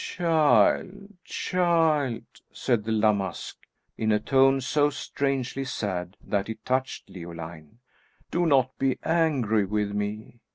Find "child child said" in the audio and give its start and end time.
0.03-2.87